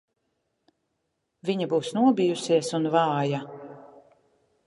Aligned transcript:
Viņa 1.49 1.67
būs 1.75 1.91
nobijusies 1.99 2.73
un 2.79 2.89
vāja. 2.97 3.43